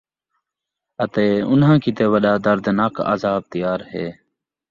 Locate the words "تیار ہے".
3.51-4.05